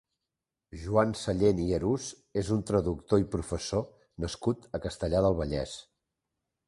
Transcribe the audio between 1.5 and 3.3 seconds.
i Arús és un traductor i